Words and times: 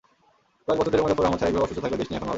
কয়েক 0.65 0.77
বছর 0.79 0.91
ধরে 0.93 1.03
মোজাফফর 1.03 1.27
আহমদ 1.27 1.39
শারীরিকভাবে 1.41 1.65
অসুস্থ 1.65 1.79
থাকলেও 1.83 1.99
দেশ 2.01 2.07
নিয়ে 2.09 2.17
এখনো 2.19 2.25
ভাবেন। 2.25 2.29